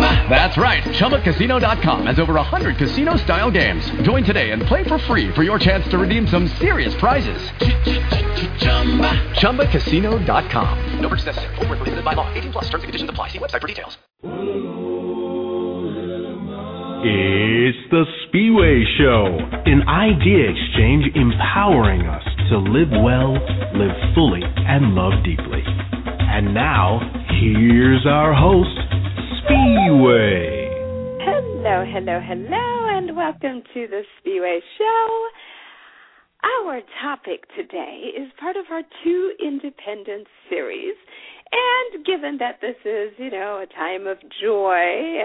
[0.00, 0.82] That's right.
[0.82, 3.90] ChumbaCasino.com has over 100 casino style games.
[4.02, 7.42] Join today and play for free for your chance to redeem some serious prizes.
[8.58, 9.12] Chumba.
[9.34, 11.00] ChumbaCasino.com.
[11.00, 11.56] No purchase necessary.
[11.56, 12.32] Where prohibited by law.
[12.32, 13.28] 18 plus terms and conditions apply.
[13.28, 13.98] See website for details.
[17.02, 23.32] It's the Spiwe Show, an idea exchange empowering us to live well,
[23.72, 25.64] live fully, and love deeply.
[25.64, 27.00] And now,
[27.40, 28.76] here's our host,
[29.40, 30.68] Spiwe.
[31.24, 35.26] Hello, hello, hello, and welcome to the Spiwe Show.
[36.44, 40.94] Our topic today is part of our Two Independence series.
[41.52, 44.76] And given that this is, you know, a time of joy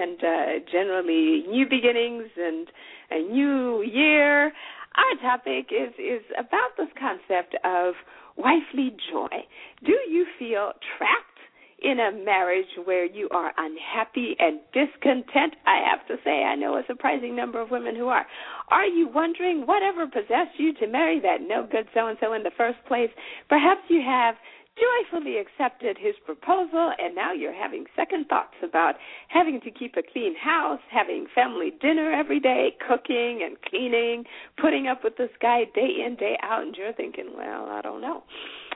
[0.01, 2.67] and uh, generally new beginnings and
[3.11, 4.53] a new year,
[4.95, 7.95] our topic is is about this concept of
[8.37, 9.43] wifely joy.
[9.85, 11.34] Do you feel trapped
[11.79, 15.55] in a marriage where you are unhappy and discontent?
[15.65, 18.25] I have to say, I know a surprising number of women who are.
[18.69, 22.43] Are you wondering whatever possessed you to marry that no good so and so in
[22.43, 23.09] the first place?
[23.49, 24.35] Perhaps you have
[24.75, 28.95] joyfully accepted his proposal, and now you're having second thoughts about
[29.29, 34.25] having to keep a clean house, having family dinner every day, cooking and cleaning,
[34.61, 38.01] putting up with this guy day in, day out, and you're thinking, well, I don't
[38.01, 38.23] know.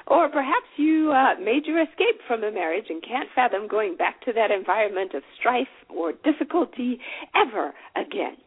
[0.07, 4.21] Or perhaps you uh, made your escape from a marriage and can't fathom going back
[4.25, 6.99] to that environment of strife or difficulty
[7.35, 8.37] ever again.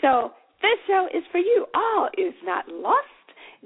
[0.00, 0.32] So,
[0.62, 1.66] this show is for you.
[1.74, 3.06] All is not lost.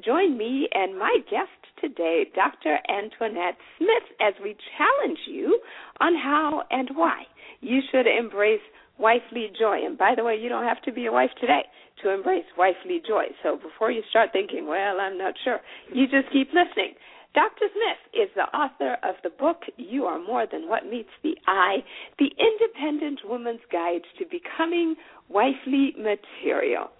[0.04, 2.78] Join me and my guest today, Dr.
[2.88, 5.60] Antoinette Smith, as we challenge you
[6.00, 7.22] on how and why
[7.60, 8.60] you should embrace
[8.98, 9.84] wifely joy.
[9.84, 11.62] And by the way, you don't have to be a wife today
[12.02, 13.24] to embrace wifely joy.
[13.42, 15.60] So before you start thinking, well, I'm not sure,
[15.92, 16.94] you just keep listening.
[17.32, 17.66] Dr.
[17.70, 21.78] Smith is the author of the book You Are More Than What Meets the Eye,
[22.18, 24.96] the Independent Woman's Guide to Becoming
[25.28, 26.90] Wifely Material.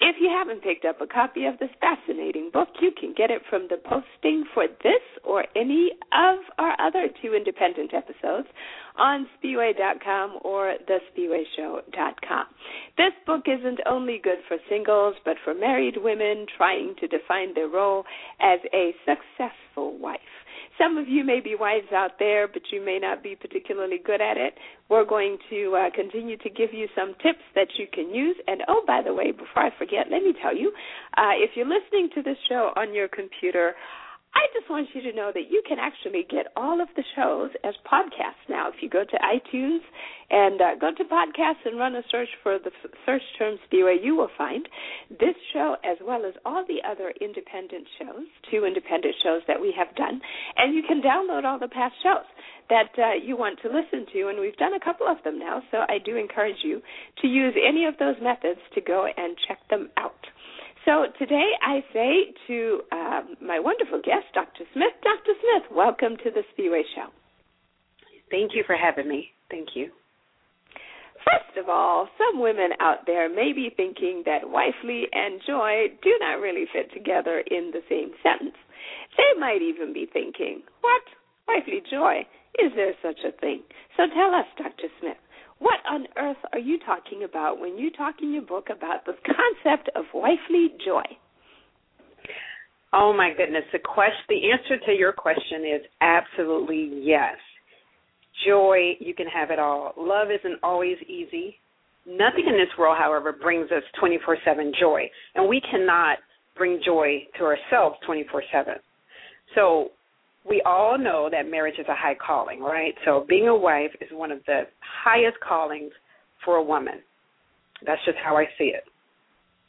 [0.00, 3.42] If you haven't picked up a copy of this fascinating book, you can get it
[3.50, 8.48] from the posting for this or any of our other two independent episodes
[9.00, 12.44] on Spiwe.com or thespiweshow.com.
[12.98, 17.68] This book isn't only good for singles, but for married women trying to define their
[17.68, 18.04] role
[18.40, 20.20] as a successful wife.
[20.78, 24.20] Some of you may be wives out there, but you may not be particularly good
[24.20, 24.54] at it.
[24.88, 28.36] We're going to uh, continue to give you some tips that you can use.
[28.46, 30.72] And oh, by the way, before I forget, let me tell you
[31.18, 33.74] uh, if you're listening to this show on your computer,
[34.34, 37.50] I just want you to know that you can actually get all of the shows
[37.64, 38.68] as podcasts now.
[38.68, 39.80] If you go to iTunes
[40.30, 43.96] and uh, go to podcasts and run a search for the f- search term Spiwe,
[44.02, 44.68] you will find
[45.10, 49.74] this show as well as all the other independent shows, two independent shows that we
[49.76, 50.20] have done,
[50.56, 52.26] and you can download all the past shows
[52.68, 55.60] that uh, you want to listen to, and we've done a couple of them now,
[55.72, 56.80] so I do encourage you
[57.20, 60.14] to use any of those methods to go and check them out.
[60.86, 64.64] So today I say to um, my wonderful guest, Dr.
[64.72, 65.32] Smith, Dr.
[65.36, 67.12] Smith, welcome to the Spiwe Show.
[68.30, 69.28] Thank you for having me.
[69.50, 69.90] Thank you.
[71.20, 76.16] First of all, some women out there may be thinking that wifely and joy do
[76.18, 78.56] not really fit together in the same sentence.
[79.18, 81.02] They might even be thinking, what?
[81.46, 82.24] Wifely joy?
[82.58, 83.62] Is there such a thing?
[83.98, 84.88] So tell us, Dr.
[84.98, 85.20] Smith,
[85.60, 89.12] what on earth are you talking about when you talk in your book about the
[89.64, 91.04] concept of wifely joy?
[92.92, 97.36] Oh my goodness, the question the answer to your question is absolutely yes.
[98.46, 99.92] Joy, you can have it all.
[99.96, 101.56] Love isn't always easy.
[102.06, 106.18] Nothing in this world, however, brings us 24/7 joy, and we cannot
[106.56, 108.80] bring joy to ourselves 24/7.
[109.54, 109.92] So,
[110.48, 112.94] we all know that marriage is a high calling, right?
[113.04, 115.92] So being a wife is one of the highest callings
[116.44, 117.00] for a woman.
[117.86, 118.84] That's just how I see it.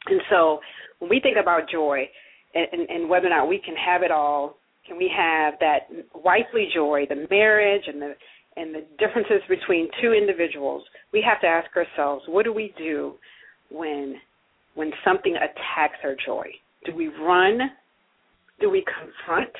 [0.06, 0.60] And so
[0.98, 2.08] when we think about joy
[2.54, 4.56] and, and, and whether or not we can have it all,
[4.86, 8.14] can we have that wifely joy, the marriage and the
[8.54, 13.14] and the differences between two individuals, we have to ask ourselves, what do we do
[13.70, 14.16] when
[14.74, 16.46] when something attacks our joy?
[16.84, 17.60] Do we run?
[18.60, 19.50] Do we confront?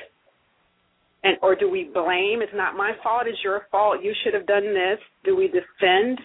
[1.23, 2.41] And or do we blame?
[2.41, 3.23] It's not my fault.
[3.27, 3.99] It's your fault.
[4.03, 4.99] You should have done this.
[5.23, 6.19] Do we defend?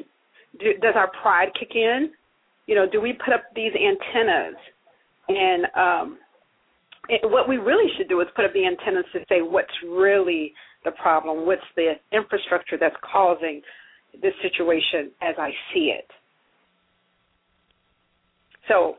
[0.58, 2.10] Do, does our pride kick in?
[2.66, 4.56] You know do we put up these antennas?
[5.28, 6.18] And um
[7.08, 10.52] it, what we really should do is put up the antennas to say what's really
[10.84, 13.62] the problem what's the infrastructure that's causing
[14.20, 16.10] this situation as I see it.
[18.68, 18.96] So,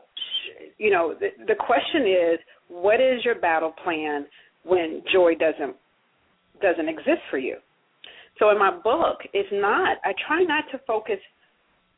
[0.78, 2.38] you know, the, the question is,
[2.68, 4.26] what is your battle plan
[4.64, 5.76] when joy doesn't
[6.60, 7.56] doesn't exist for you?
[8.38, 9.98] So in my book, it's not.
[10.04, 11.18] I try not to focus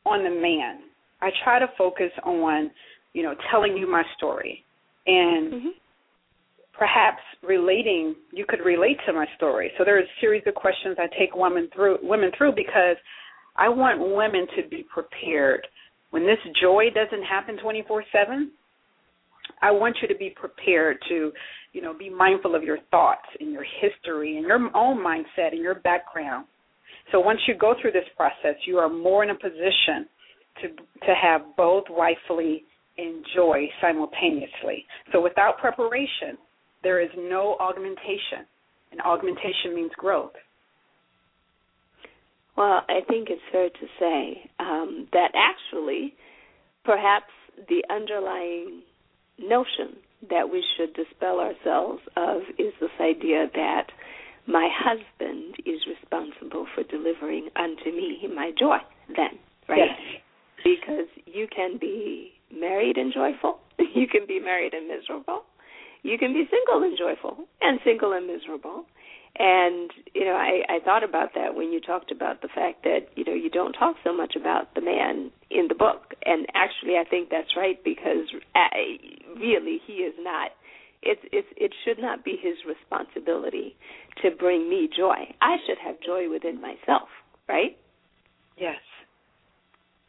[0.05, 0.81] on the man.
[1.21, 2.71] I try to focus on,
[3.13, 4.65] you know, telling you my story
[5.07, 5.69] and mm-hmm.
[6.73, 8.17] perhaps relating.
[8.33, 9.71] You could relate to my story.
[9.79, 12.97] So there are a series of questions I take women through women through because
[13.57, 15.67] I want women to be prepared
[16.11, 18.51] when this joy doesn't happen 24/7.
[19.61, 21.33] I want you to be prepared to,
[21.73, 25.61] you know, be mindful of your thoughts and your history and your own mindset and
[25.61, 26.47] your background.
[27.11, 30.07] So once you go through this process, you are more in a position
[30.61, 32.65] to to have both wifely
[32.99, 34.85] and joy simultaneously.
[35.13, 36.37] So without preparation,
[36.83, 38.47] there is no augmentation,
[38.91, 40.33] and augmentation means growth.
[42.57, 46.15] Well, I think it's fair to say um, that actually,
[46.85, 47.33] perhaps
[47.69, 48.83] the underlying
[49.43, 49.97] notion
[50.31, 53.91] that we should dispel ourselves of is this idea that
[54.47, 58.79] my husband is responsible for delivering unto me my joy
[59.17, 60.21] then right yes.
[60.65, 63.59] because you can be married and joyful
[63.95, 65.43] you can be married and miserable
[66.03, 68.85] you can be single and joyful and single and miserable
[69.39, 73.09] and you know, I, I thought about that when you talked about the fact that
[73.17, 76.97] you know you don't talk so much about the man in the book, and actually,
[76.99, 80.51] I think that's right because I, uh, really he is not.
[81.03, 83.75] It's it's it should not be his responsibility
[84.23, 85.35] to bring me joy.
[85.41, 87.09] I should have joy within myself,
[87.49, 87.77] right?
[88.59, 88.77] Yes,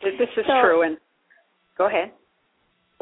[0.02, 0.82] this is so, true.
[0.82, 0.98] And
[1.78, 2.12] go ahead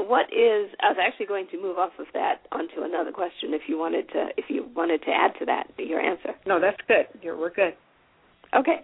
[0.01, 3.63] what is I was actually going to move off of that onto another question if
[3.67, 6.33] you wanted to if you wanted to add to that your answer.
[6.45, 7.07] No, that's good.
[7.21, 7.73] You're, we're good.
[8.55, 8.81] Okay.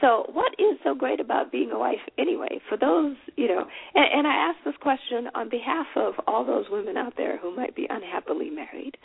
[0.00, 2.60] So, what is so great about being a wife anyway?
[2.68, 6.66] For those, you know, and, and I ask this question on behalf of all those
[6.70, 8.96] women out there who might be unhappily married,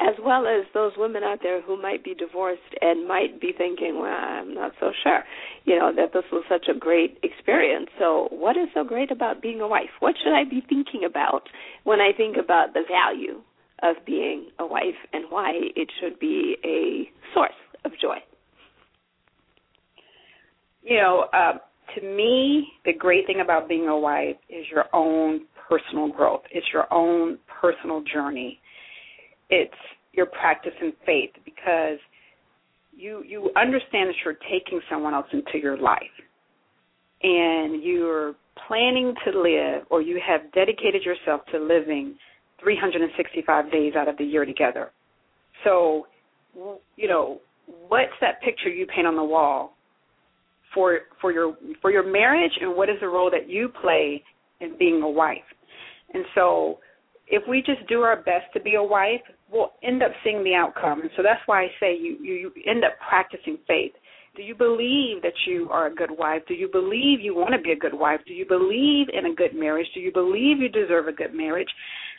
[0.00, 3.98] as well as those women out there who might be divorced and might be thinking,
[3.98, 5.24] well, I'm not so sure,
[5.64, 7.88] you know, that this was such a great experience.
[7.98, 9.96] So, what is so great about being a wife?
[10.00, 11.48] What should I be thinking about
[11.84, 13.40] when I think about the value
[13.82, 17.56] of being a wife and why it should be a source
[17.86, 18.18] of joy?
[20.84, 21.54] You know, uh,
[21.96, 26.42] to me, the great thing about being a wife is your own personal growth.
[26.50, 28.60] It's your own personal journey.
[29.50, 29.72] It's
[30.12, 31.98] your practice in faith because
[32.96, 35.98] you you understand that you're taking someone else into your life
[37.22, 38.34] and you're
[38.68, 42.16] planning to live or you have dedicated yourself to living
[42.62, 44.90] 365 days out of the year together.
[45.64, 46.06] So,
[46.96, 47.40] you know,
[47.88, 49.74] what's that picture you paint on the wall
[50.74, 54.22] for for your for your marriage and what is the role that you play
[54.60, 55.38] in being a wife.
[56.12, 56.78] And so
[57.26, 60.54] if we just do our best to be a wife, we'll end up seeing the
[60.54, 61.00] outcome.
[61.00, 63.92] And so that's why I say you you, you end up practicing faith.
[64.36, 66.42] Do you believe that you are a good wife?
[66.48, 68.20] Do you believe you want to be a good wife?
[68.26, 69.86] Do you believe in a good marriage?
[69.94, 71.68] Do you believe you deserve a good marriage?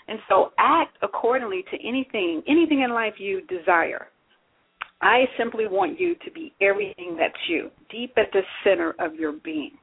[0.08, 4.08] And so act accordingly to anything anything in life you desire.
[5.06, 9.34] I simply want you to be everything that's you, deep at the center of your
[9.34, 9.78] being.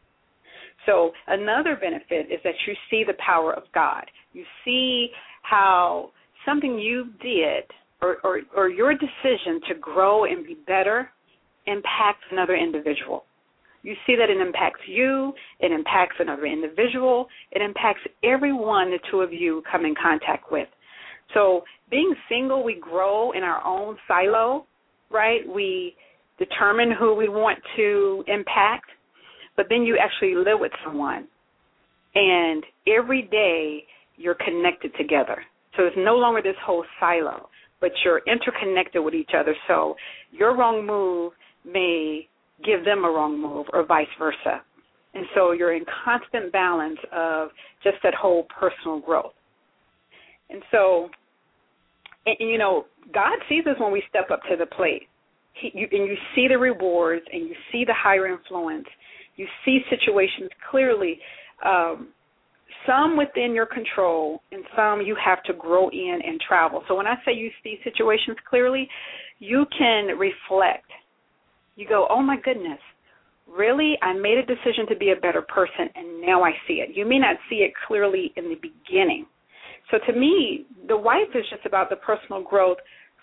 [0.85, 4.03] So, another benefit is that you see the power of God.
[4.33, 5.11] You see
[5.43, 6.11] how
[6.45, 7.63] something you did
[8.01, 11.09] or, or, or your decision to grow and be better
[11.69, 13.23] impacts another individual.
[13.85, 19.21] You see that it impacts you, it impacts another individual, it impacts everyone the two
[19.21, 20.67] of you come in contact with.
[21.33, 21.63] So,
[21.93, 24.67] being single, we grow in our own silo,
[25.13, 25.41] right?
[25.49, 25.95] We
[26.39, 28.87] determine who we want to impact,
[29.57, 31.29] but then you actually live with someone.
[32.15, 33.85] And every day
[34.17, 35.43] you're connected together.
[35.77, 37.49] So it's no longer this whole silo,
[37.81, 39.55] but you're interconnected with each other.
[39.67, 39.95] So
[40.31, 41.33] your wrong move
[41.65, 42.29] may
[42.65, 44.63] give them a wrong move or vice versa.
[45.15, 47.49] And so you're in constant balance of
[47.83, 49.33] just that whole personal growth.
[50.51, 51.09] And so
[52.27, 55.09] and, you know, God sees us when we step up to the plate.
[55.55, 58.87] He, you, and you see the rewards and you see the higher influence.
[59.37, 61.19] You see situations clearly,
[61.65, 62.09] um,
[62.87, 66.83] some within your control, and some you have to grow in and travel.
[66.89, 68.89] So when I say you see situations clearly,
[69.39, 70.87] you can reflect.
[71.77, 72.81] You go, oh my goodness,
[73.49, 73.97] really?
[74.03, 76.97] I made a decision to be a better person, and now I see it.
[76.97, 79.27] You may not see it clearly in the beginning,
[79.93, 82.79] so to me, the wife is just about the personal growth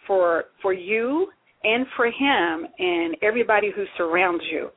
[0.05, 1.27] for for you
[1.63, 4.69] and for him and everybody who surrounds you.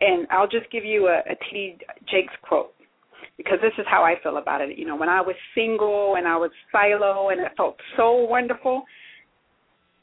[0.00, 1.78] And I'll just give you a, T.D.
[2.10, 2.72] Jakes quote
[3.36, 4.78] because this is how I feel about it.
[4.78, 8.84] You know, when I was single and I was silo and it felt so wonderful,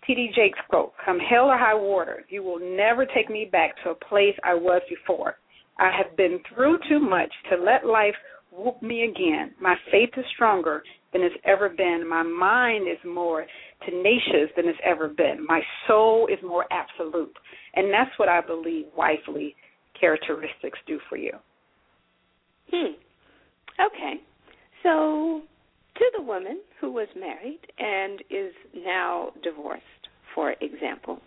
[0.05, 0.31] T.D.
[0.35, 3.95] Jakes quote, Come hell or high water, you will never take me back to a
[3.95, 5.37] place I was before.
[5.79, 8.15] I have been through too much to let life
[8.51, 9.53] whoop me again.
[9.59, 12.07] My faith is stronger than it's ever been.
[12.07, 13.45] My mind is more
[13.85, 15.45] tenacious than it's ever been.
[15.47, 17.35] My soul is more absolute.
[17.75, 19.55] And that's what I believe wifely
[19.99, 21.31] characteristics do for you.
[22.71, 22.93] Hmm.
[23.79, 24.15] Okay.
[24.81, 25.41] So,
[25.95, 29.83] to the woman who was married and is now divorced,
[30.35, 31.19] for example,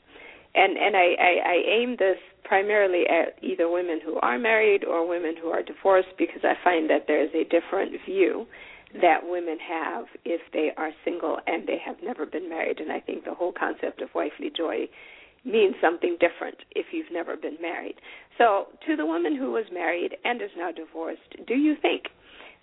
[0.55, 5.07] and and I, I, I aim this primarily at either women who are married or
[5.07, 8.47] women who are divorced because I find that there is a different view
[9.01, 12.81] that women have if they are single and they have never been married.
[12.81, 14.89] And I think the whole concept of wifely joy
[15.45, 17.95] means something different if you've never been married.
[18.39, 22.05] So, to the woman who was married and is now divorced, do you think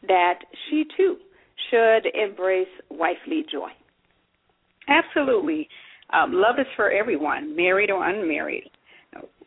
[0.08, 1.18] that she too
[1.70, 3.70] should embrace wifely joy?
[4.88, 5.68] Absolutely.
[6.12, 8.70] Um, love is for everyone, married or unmarried.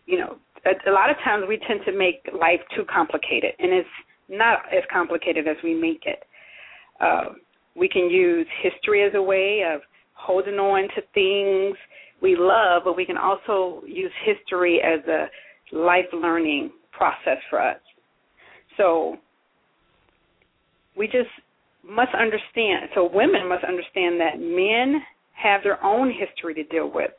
[0.06, 3.72] You know, a, a lot of times we tend to make life too complicated, and
[3.72, 3.88] it's
[4.28, 6.24] not as complicated as we make it.
[7.00, 7.24] Uh,
[7.74, 9.80] we can use history as a way of
[10.14, 11.76] holding on to things
[12.22, 15.26] we love, but we can also use history as a
[15.76, 17.78] life learning process for us.
[18.76, 19.16] So
[20.96, 21.28] we just
[21.84, 25.02] must understand, so women must understand that men
[25.34, 27.10] have their own history to deal with.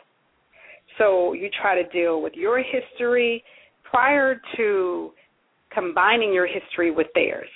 [0.97, 3.43] So you try to deal with your history
[3.83, 5.11] prior to
[5.71, 7.49] combining your history with theirs.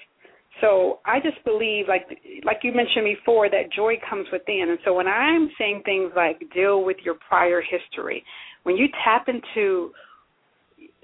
[0.61, 2.07] So I just believe, like
[2.45, 4.67] like you mentioned before, that joy comes within.
[4.69, 8.23] And so when I'm saying things like deal with your prior history,
[8.63, 9.91] when you tap into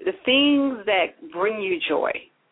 [0.04, 2.10] the things that bring you joy,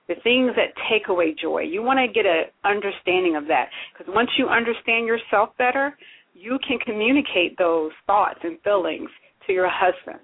[0.08, 3.68] the things that take away joy, you want to get an understanding of that.
[3.96, 5.96] Because once you understand yourself better,
[6.34, 9.08] you can communicate those thoughts and feelings
[9.46, 10.20] to your husband.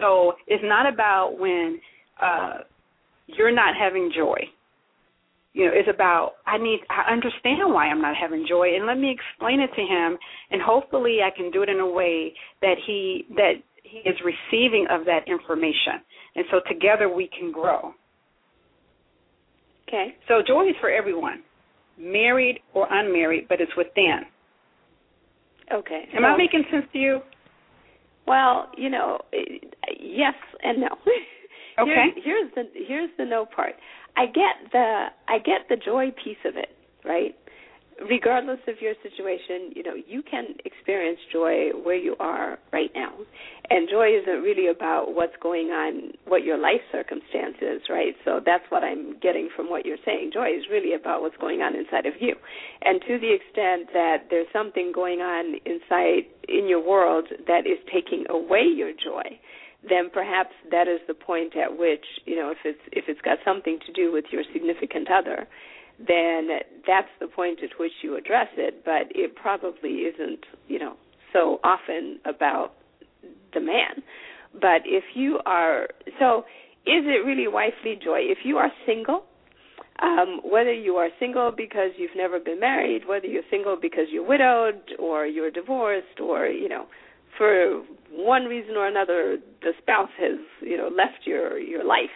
[0.00, 1.80] So it's not about when
[2.20, 2.58] uh,
[3.26, 4.40] you're not having joy.
[5.52, 8.98] You know, it's about I need I understand why I'm not having joy and let
[8.98, 10.16] me explain it to him
[10.50, 14.86] and hopefully I can do it in a way that he that he is receiving
[14.90, 16.02] of that information.
[16.36, 17.92] And so together we can grow.
[19.88, 20.14] Okay.
[20.28, 21.42] So joy is for everyone,
[21.98, 24.20] married or unmarried, but it's within.
[25.72, 26.08] Okay.
[26.14, 27.20] Am so, I making sense to you?
[28.26, 29.18] Well, you know,
[29.98, 30.88] yes and no.
[31.78, 32.08] Okay.
[32.22, 33.74] Here's, here's the here's the no part.
[34.16, 36.70] I get the I get the joy piece of it,
[37.04, 37.34] right?
[38.08, 43.12] regardless of your situation, you know, you can experience joy where you are right now.
[43.68, 48.14] And joy isn't really about what's going on, what your life circumstance is, right?
[48.24, 50.30] So that's what I'm getting from what you're saying.
[50.32, 52.34] Joy is really about what's going on inside of you.
[52.82, 57.78] And to the extent that there's something going on inside in your world that is
[57.92, 59.38] taking away your joy,
[59.88, 63.38] then perhaps that is the point at which, you know, if it's if it's got
[63.44, 65.48] something to do with your significant other,
[65.98, 66.48] then
[66.86, 68.84] that's the point at which you address it.
[68.84, 70.96] But it probably isn't, you know,
[71.32, 72.74] so often about
[73.54, 74.02] the man.
[74.52, 76.44] But if you are, so
[76.86, 78.20] is it really wifely joy?
[78.20, 79.24] If you are single,
[80.02, 84.26] um, whether you are single because you've never been married, whether you're single because you're
[84.26, 86.86] widowed or you're divorced, or you know,
[87.36, 92.10] for one reason or another, the spouse has you know left your your life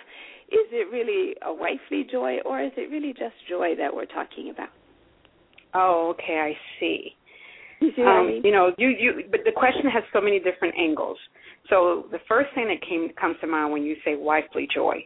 [0.48, 4.50] is it really a wifely joy or is it really just joy that we're talking
[4.50, 4.68] about?
[5.74, 7.10] Oh, okay, I see.
[7.80, 8.42] You see what um, I mean?
[8.44, 11.18] You know, you you but the question has so many different angles.
[11.70, 15.04] So the first thing that came comes to mind when you say wifely joy.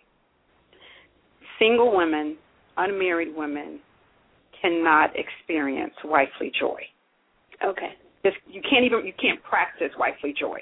[1.59, 2.37] Single women,
[2.77, 3.81] unmarried women
[4.61, 6.81] cannot experience wifely joy.
[7.65, 7.95] Okay.
[8.25, 10.59] Just you can't even you can't practice wifely joy.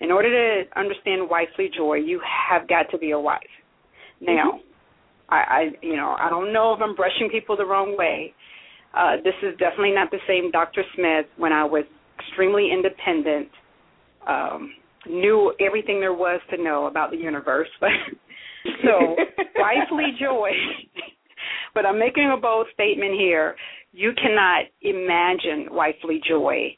[0.00, 3.40] In order to understand wifely joy, you have got to be a wife.
[4.20, 4.66] Now, mm-hmm.
[5.28, 8.34] I, I, you know, I don't know if I'm brushing people the wrong way.
[8.94, 10.82] Uh, this is definitely not the same Dr.
[10.94, 11.84] Smith when I was
[12.18, 13.48] extremely independent,
[14.26, 14.72] um,
[15.06, 17.68] knew everything there was to know about the universe.
[17.80, 17.90] But
[18.84, 19.16] so,
[19.56, 20.50] wifely joy.
[21.74, 23.56] but I'm making a bold statement here.
[23.92, 26.76] You cannot imagine wifely joy.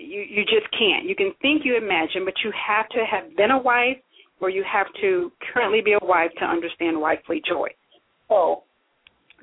[0.00, 1.06] You you just can't.
[1.06, 3.98] You can think you imagine, but you have to have been a wife
[4.40, 7.68] or you have to currently be a wife to understand wifely joy.
[8.28, 8.62] So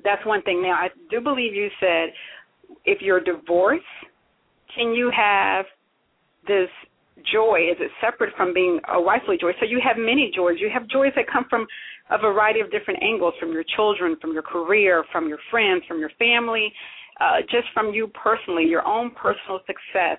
[0.04, 0.62] that's one thing.
[0.62, 2.10] Now, I do believe you said
[2.84, 3.84] if you're divorced,
[4.74, 5.66] can you have
[6.46, 6.68] this
[7.32, 7.68] joy?
[7.70, 9.52] Is it separate from being a wifely joy?
[9.60, 10.56] So you have many joys.
[10.58, 11.66] You have joys that come from
[12.10, 15.98] a variety of different angles from your children, from your career, from your friends, from
[15.98, 16.72] your family,
[17.20, 20.18] uh, just from you personally, your own personal success.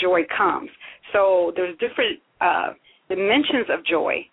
[0.00, 0.70] Joy comes.
[1.12, 2.74] So there's different uh,
[3.08, 4.26] dimensions of joy.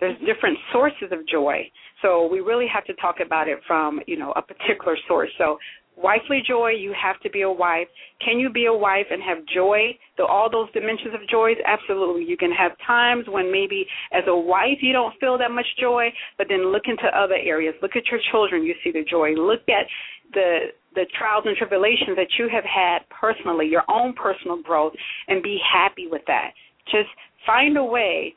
[0.00, 1.70] There's different sources of joy.
[2.02, 5.28] So we really have to talk about it from, you know, a particular source.
[5.36, 5.58] So
[5.96, 7.88] wifely joy, you have to be a wife.
[8.24, 9.96] Can you be a wife and have joy?
[10.16, 12.24] So all those dimensions of joys, absolutely.
[12.24, 16.08] You can have times when maybe as a wife you don't feel that much joy,
[16.38, 17.74] but then look into other areas.
[17.82, 19.34] Look at your children, you see the joy.
[19.34, 19.86] Look at
[20.32, 24.92] the the trials and tribulations that you have had personally, your own personal growth,
[25.28, 26.50] and be happy with that.
[26.86, 27.08] Just
[27.46, 28.34] find a way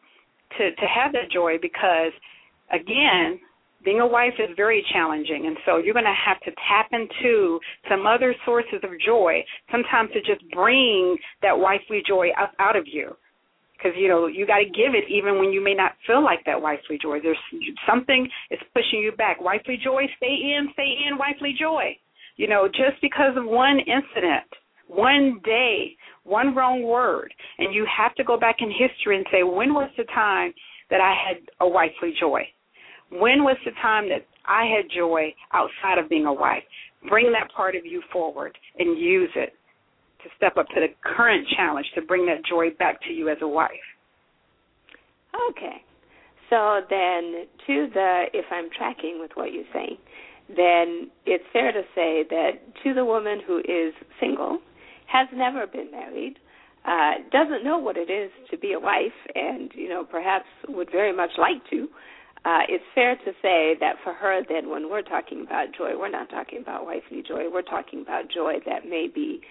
[0.57, 2.12] to to have that joy because
[2.71, 3.39] again
[3.83, 7.59] being a wife is very challenging and so you're going to have to tap into
[7.89, 12.85] some other sources of joy sometimes to just bring that wifely joy up out of
[12.88, 13.12] you
[13.83, 16.39] because you know you got to give it even when you may not feel like
[16.45, 17.19] that wifely joy.
[17.21, 17.37] There's
[17.87, 19.41] something is pushing you back.
[19.41, 21.97] Wifely joy stay in stay in wifely joy.
[22.37, 24.47] You know just because of one incident
[24.87, 29.43] one day one wrong word and you have to go back in history and say
[29.43, 30.53] when was the time
[30.89, 32.41] that i had a wifely joy?
[33.09, 36.63] When was the time that I had joy outside of being a wife?
[37.07, 39.53] Bring that part of you forward and use it
[40.23, 43.37] to step up to the current challenge to bring that joy back to you as
[43.41, 43.71] a wife.
[45.49, 45.83] Okay.
[46.49, 49.97] So then, to the, if I'm tracking with what you're saying,
[50.49, 52.51] then it's fair to say that
[52.83, 54.59] to the woman who is single,
[55.07, 56.35] has never been married,
[56.85, 60.91] uh, doesn't know what it is to be a wife, and you know perhaps would
[60.91, 61.87] very much like to,
[62.45, 66.09] uh, it's fair to say that for her, then, when we're talking about joy, we're
[66.09, 67.49] not talking about wifely joy.
[67.49, 69.41] We're talking about joy that may be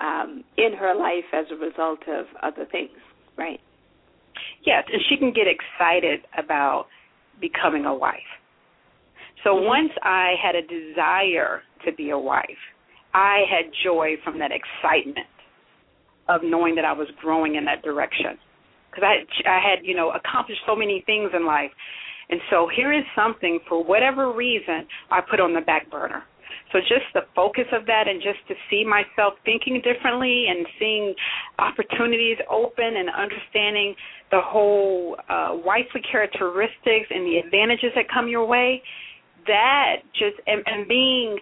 [0.00, 2.96] um, in her life as a result of other things,
[3.36, 3.60] right?
[4.64, 6.86] Yes, and she can get excited about
[7.40, 8.18] becoming a wife.
[9.44, 9.66] So mm-hmm.
[9.66, 12.62] once I had a desire to be a wife,
[13.12, 15.26] I had joy from that excitement
[16.28, 18.38] of knowing that I was growing in that direction.
[18.90, 21.70] Because I, I had, you know, accomplished so many things in life
[22.30, 26.22] and so here is something, for whatever reason, I put on the back burner.
[26.72, 31.14] So just the focus of that and just to see myself thinking differently and seeing
[31.58, 33.94] opportunities open and understanding
[34.30, 38.82] the whole uh, wifely characteristics and the advantages that come your way,
[39.46, 41.38] that just, and, and being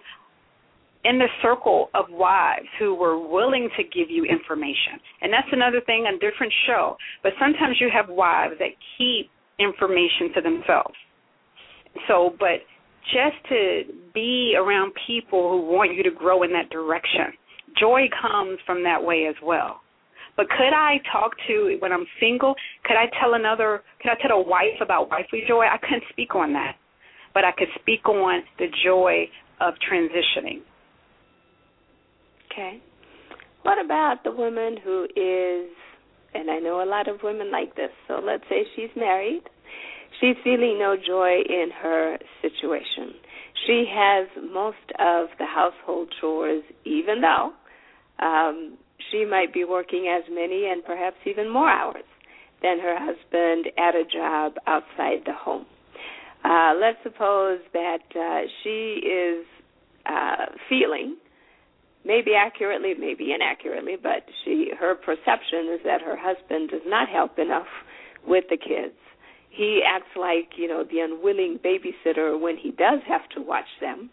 [1.05, 4.99] in the circle of wives who were willing to give you information.
[5.21, 6.97] And that's another thing, a different show.
[7.23, 10.95] But sometimes you have wives that keep information to themselves.
[12.07, 12.63] So, but
[13.11, 17.33] just to be around people who want you to grow in that direction.
[17.79, 19.81] Joy comes from that way as well.
[20.37, 22.55] But could I talk to when I'm single?
[22.85, 23.83] Could I tell another?
[24.01, 25.65] Could I tell a wife about wifely joy?
[25.65, 26.75] I couldn't speak on that,
[27.33, 29.25] but I could speak on the joy
[29.59, 30.61] of transitioning.
[32.51, 32.81] Okay.
[33.63, 35.69] What about the woman who is
[36.33, 37.89] and I know a lot of women like this.
[38.07, 39.43] So let's say she's married.
[40.19, 43.13] She's feeling no joy in her situation.
[43.65, 47.51] She has most of the household chores, even though
[48.25, 48.77] um,
[49.11, 52.03] she might be working as many and perhaps even more hours
[52.61, 55.65] than her husband at a job outside the home.
[56.43, 59.45] Uh, let's suppose that uh, she is
[60.05, 61.17] uh, feeling
[62.05, 67.37] maybe accurately, maybe inaccurately, but she her perception is that her husband does not help
[67.39, 67.67] enough
[68.25, 68.95] with the kids.
[69.49, 74.09] He acts like, you know, the unwilling babysitter when he does have to watch them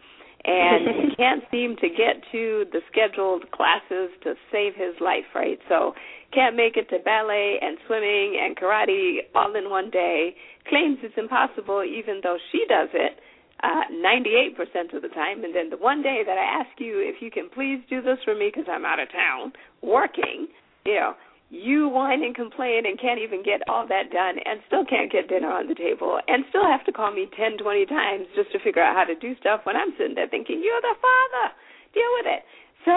[0.46, 5.58] and he can't seem to get to the scheduled classes to save his life, right?
[5.68, 5.94] So
[6.32, 10.36] can't make it to ballet and swimming and karate all in one day.
[10.68, 13.18] Claims it's impossible even though she does it
[13.62, 15.44] uh, 98% of the time.
[15.44, 18.18] And then the one day that I ask you if you can please do this
[18.24, 20.48] for me because I'm out of town working,
[20.84, 21.14] you know,
[21.50, 25.28] you whine and complain and can't even get all that done and still can't get
[25.28, 28.58] dinner on the table and still have to call me 10, 20 times just to
[28.58, 31.46] figure out how to do stuff when I'm sitting there thinking, you're the father,
[31.94, 32.42] deal with it.
[32.82, 32.92] So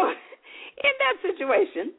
[0.89, 1.93] in that situation,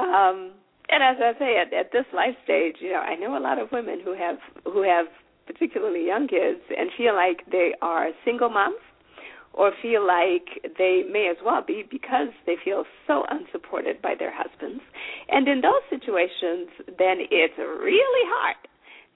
[0.00, 0.56] um,
[0.88, 3.60] and as I say, at, at this life stage, you know, I know a lot
[3.60, 5.06] of women who have who have
[5.46, 8.76] particularly young kids, and feel like they are single moms
[9.54, 14.32] or feel like they may as well be because they feel so unsupported by their
[14.34, 14.82] husbands.
[15.28, 18.56] And in those situations, then it's really hard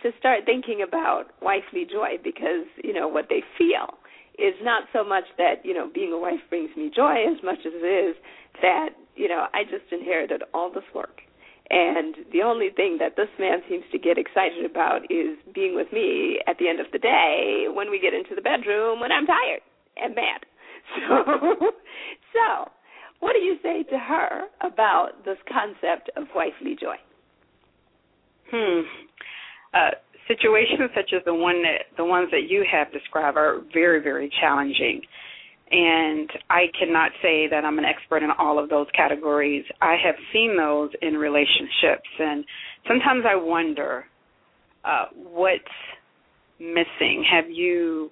[0.02, 3.96] to start thinking about wifely joy because, you know, what they feel
[4.38, 7.60] is not so much that, you know, being a wife brings me joy as much
[7.60, 8.16] as it is
[8.60, 11.22] that, you know, I just inherited all this work
[11.70, 15.92] And the only thing that this man seems to get excited about is being with
[15.92, 19.26] me at the end of the day when we get into the bedroom when I'm
[19.26, 19.62] tired
[20.02, 20.40] and mad.
[20.96, 21.72] So,
[22.32, 22.70] so
[23.20, 26.94] what do you say to her about this concept of wifely joy?
[28.52, 28.82] Hmm.
[29.74, 29.90] Uh,
[30.28, 34.30] situations such as the one that the ones that you have described are very, very
[34.40, 35.00] challenging.
[35.70, 39.64] And I cannot say that I'm an expert in all of those categories.
[39.82, 42.44] I have seen those in relationships, and
[42.86, 44.04] sometimes I wonder
[44.84, 45.64] uh, what's
[46.60, 47.24] missing.
[47.28, 48.10] Have you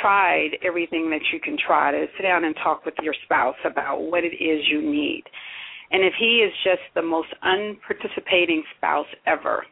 [0.00, 4.02] tried everything that you can try to sit down and talk with your spouse about
[4.02, 5.24] what it is you need?
[5.90, 9.64] And if he is just the most unparticipating spouse ever,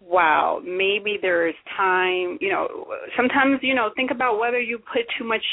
[0.00, 5.02] wow, maybe there is time, you know, sometimes, you know, think about whether you put
[5.18, 5.44] too much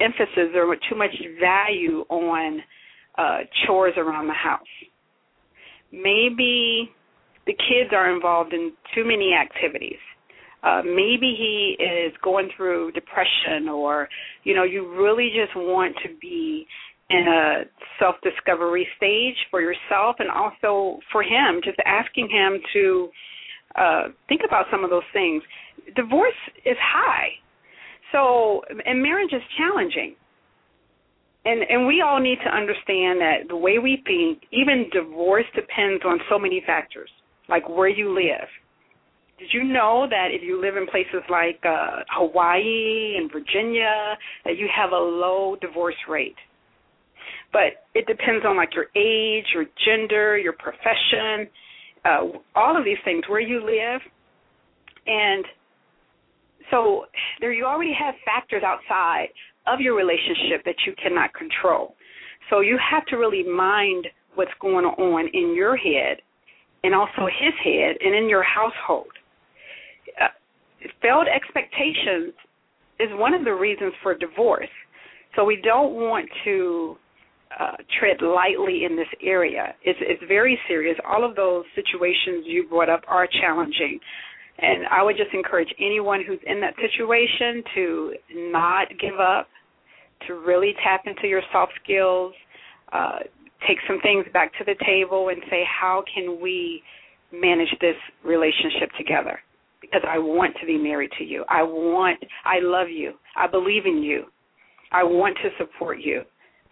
[0.00, 2.60] emphasis or too much value on
[3.16, 4.60] uh chores around the house.
[5.92, 6.90] Maybe
[7.46, 9.98] the kids are involved in too many activities.
[10.64, 14.08] Uh, maybe he is going through depression or
[14.44, 16.66] you know you really just want to be
[17.10, 17.64] in a
[17.98, 23.08] self discovery stage for yourself and also for him just asking him to
[23.76, 25.42] uh think about some of those things.
[25.96, 26.32] Divorce
[26.64, 27.28] is high.
[28.10, 30.16] So and marriage is challenging.
[31.44, 36.02] And and we all need to understand that the way we think even divorce depends
[36.06, 37.10] on so many factors
[37.50, 38.48] like where you live
[39.38, 44.56] did you know that if you live in places like uh Hawaii and Virginia that
[44.56, 46.36] you have a low divorce rate
[47.54, 51.48] but it depends on like your age, your gender, your profession,
[52.04, 54.00] uh, all of these things, where you live,
[55.06, 55.44] and
[56.70, 57.04] so
[57.40, 59.28] there you already have factors outside
[59.66, 61.94] of your relationship that you cannot control.
[62.50, 66.18] So you have to really mind what's going on in your head
[66.82, 69.06] and also his head and in your household.
[71.02, 72.34] Failed expectations
[73.00, 74.68] is one of the reasons for divorce.
[75.36, 76.96] So we don't want to
[77.58, 79.74] uh, tread lightly in this area.
[79.82, 80.96] It's, it's very serious.
[81.06, 83.98] All of those situations you brought up are challenging.
[84.58, 88.14] And I would just encourage anyone who's in that situation to
[88.52, 89.48] not give up,
[90.28, 92.32] to really tap into your soft skills,
[92.92, 93.18] uh,
[93.66, 96.82] take some things back to the table and say, how can we
[97.32, 99.40] manage this relationship together?
[99.90, 101.44] Because I want to be married to you.
[101.48, 103.14] I want, I love you.
[103.36, 104.24] I believe in you.
[104.92, 106.22] I want to support you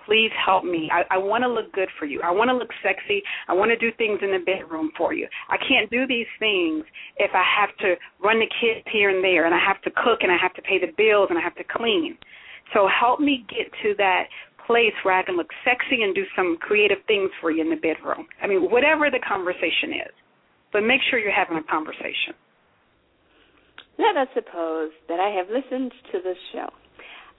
[0.07, 0.90] please help me.
[0.92, 2.20] I, I want to look good for you.
[2.22, 3.22] I want to look sexy.
[3.48, 5.29] I want to do things in the bedroom for you.
[5.48, 6.85] I can't do these things
[7.16, 10.20] if I have to run the kids here and there, and I have to cook,
[10.22, 12.16] and I have to pay the bills, and I have to clean.
[12.75, 14.25] So help me get to that
[14.66, 17.77] place where I can look sexy and do some creative things for you in the
[17.77, 18.27] bedroom.
[18.42, 20.14] I mean, whatever the conversation is,
[20.72, 22.35] but make sure you're having a conversation.
[23.98, 26.68] Let us suppose that I have listened to this show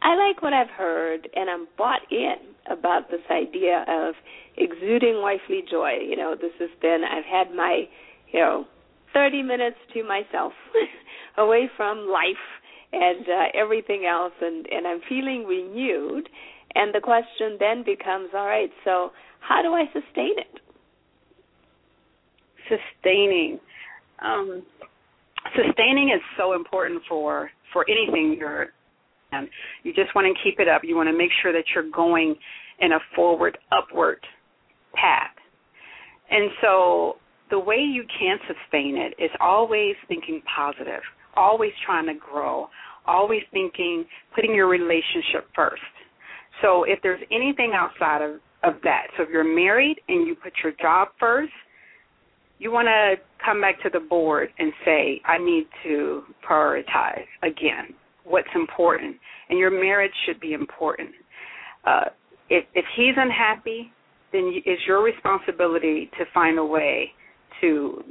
[0.04, 2.36] I like what I've heard, and I'm bought in
[2.70, 4.16] about this idea of
[4.58, 5.92] exuding wifely joy.
[6.06, 7.86] You know, this has been, I've had my,
[8.32, 8.66] you know,
[9.14, 10.52] 30 minutes to myself
[11.38, 12.44] away from life
[12.92, 16.28] and uh, everything else, and, and I'm feeling renewed.
[16.76, 20.60] And the question then becomes all right, so how do I sustain it?
[22.68, 23.60] Sustaining.
[24.22, 24.64] Um,
[25.56, 28.68] sustaining is so important for for anything you're
[29.34, 29.50] and
[29.84, 30.84] you just want to keep it up.
[30.84, 32.36] You want to make sure that you're going
[32.80, 34.20] in a forward, upward
[34.94, 35.34] path.
[36.30, 37.16] And so
[37.50, 41.02] the way you can sustain it is always thinking positive,
[41.36, 42.68] always trying to grow,
[43.06, 45.82] always thinking, putting your relationship first.
[46.62, 50.54] So if there's anything outside of, of that, so if you're married and you put
[50.64, 51.52] your job first,
[52.64, 57.94] you want to come back to the board and say, I need to prioritize again
[58.24, 59.18] what's important,
[59.50, 61.10] and your marriage should be important.
[61.86, 62.06] Uh,
[62.50, 63.92] if, if he's unhappy,
[64.32, 67.12] then it's your responsibility to find a way
[67.60, 68.02] to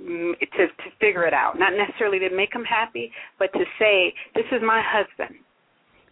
[0.40, 1.58] to to figure it out.
[1.58, 5.36] Not necessarily to make him happy, but to say, "This is my husband.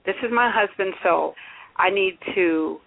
[0.05, 0.95] This is my husband.
[1.03, 1.35] So
[1.77, 2.81] I need to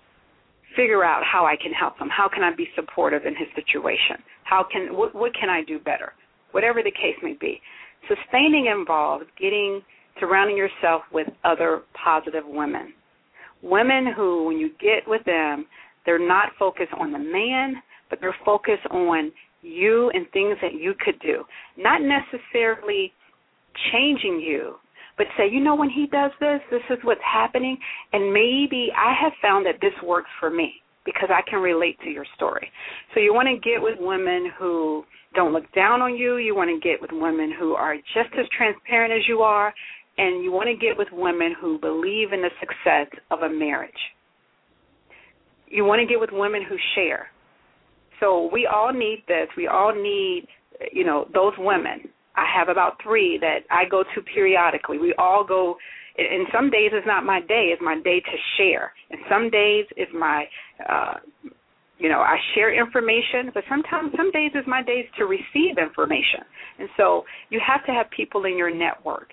[0.76, 2.10] figure out how I can help him.
[2.10, 4.18] How can I be supportive in his situation?
[4.44, 6.14] How can what what can I do better?
[6.52, 7.62] Whatever the case may be.
[8.08, 9.82] Sustaining involves getting
[10.20, 12.94] surrounding yourself with other positive women.
[13.62, 15.66] Women who, when you get with them,
[16.06, 17.76] they're not focused on the man,
[18.10, 19.32] but they're focused on
[19.62, 21.44] you and things that you could do.
[21.78, 23.14] Not necessarily
[23.92, 24.76] changing you,
[25.18, 27.78] but say, you know, when he does this, this is what's happening,
[28.14, 30.82] and maybe I have found that this works for me.
[31.06, 32.72] because I can relate to your story.
[33.14, 35.04] So you want to get with women who
[35.36, 36.38] don't look down on you.
[36.38, 39.74] You want to get with women who are just as transparent as you are.
[40.18, 43.92] And you want to get with women who believe in the success of a marriage.
[45.68, 47.28] You want to get with women who share.
[48.20, 49.48] So we all need this.
[49.58, 50.48] We all need,
[50.92, 52.10] you know, those women.
[52.36, 54.98] I have about three that I go to periodically.
[54.98, 55.76] We all go
[56.16, 58.92] and some days is not my day it's my day to share.
[59.10, 60.46] And some days is my
[60.90, 61.16] uh
[62.00, 66.42] you know i share information but sometimes some days is my days to receive information.
[66.80, 69.30] And so you have to have people in your network.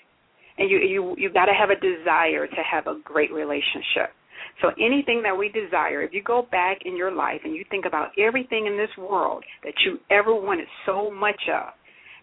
[0.58, 4.12] And you you you got to have a desire to have a great relationship.
[4.60, 7.86] So anything that we desire if you go back in your life and you think
[7.86, 11.72] about everything in this world that you ever wanted so much of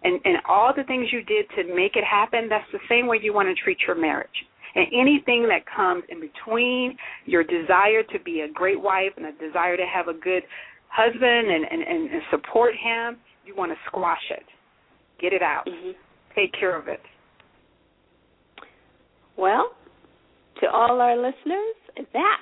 [0.03, 3.19] and and all the things you did to make it happen that's the same way
[3.21, 4.29] you want to treat your marriage.
[4.75, 9.31] And anything that comes in between your desire to be a great wife and a
[9.33, 10.43] desire to have a good
[10.89, 14.43] husband and and, and support him you want to squash it.
[15.21, 15.65] Get it out.
[15.67, 15.91] Mm-hmm.
[16.35, 16.99] take care of it.
[19.37, 19.71] Well
[20.61, 21.77] to all our listeners
[22.13, 22.41] that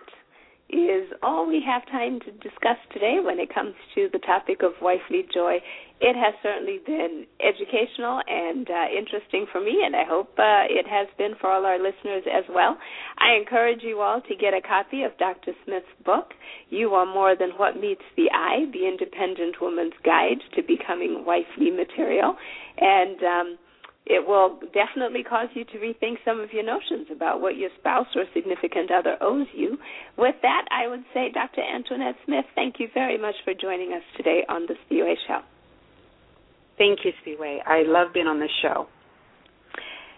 [0.78, 4.74] is all we have time to discuss today when it comes to the topic of
[4.82, 5.58] wifely joy.
[6.02, 10.86] It has certainly been educational and uh, interesting for me, and I hope uh, it
[10.88, 12.78] has been for all our listeners as well.
[13.18, 15.54] I encourage you all to get a copy of Dr.
[15.64, 16.34] Smith's book,
[16.70, 21.72] You Are More Than What Meets the Eye The Independent Woman's Guide to Becoming Wifely
[21.72, 22.36] Material.
[22.78, 23.58] And um,
[24.06, 28.08] it will definitely cause you to rethink some of your notions about what your spouse
[28.16, 29.78] or significant other owes you.
[30.18, 31.62] With that, I would say, Dr.
[31.62, 35.40] Antoinette Smith, thank you very much for joining us today on the Spiwe Show.
[36.78, 37.60] Thank you, Spiwe.
[37.66, 38.88] I love being on this show.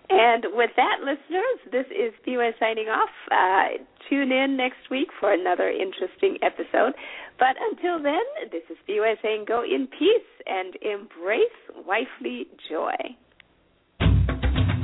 [0.09, 3.09] And with that, listeners, this is Spiwe signing off.
[3.31, 6.93] Uh, tune in next week for another interesting episode.
[7.39, 12.95] But until then, this is Spiwe saying go in peace and embrace wifely joy.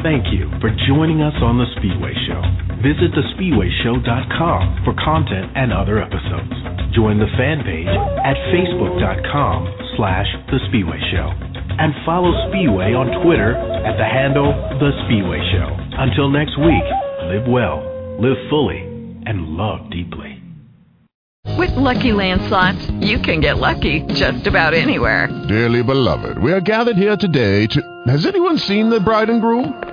[0.03, 2.43] Thank you for joining us on The Spiwe Show.
[2.83, 6.51] Visit thespiweshow.com for content and other episodes.
[6.93, 11.31] Join the fan page at facebook.com slash The Spiwe Show.
[11.79, 15.71] And follow Spiwe on Twitter at the handle The Spiwe Show.
[15.97, 16.83] Until next week,
[17.31, 17.79] live well,
[18.19, 18.83] live fully,
[19.25, 20.43] and love deeply.
[21.57, 25.29] With Lucky Land slots, you can get lucky just about anywhere.
[25.47, 28.03] Dearly beloved, we are gathered here today to...
[28.07, 29.92] Has anyone seen the bride and groom?